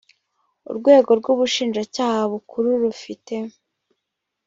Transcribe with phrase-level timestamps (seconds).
[0.69, 3.35] urwego rw ubushinjacyaha bukuru rufite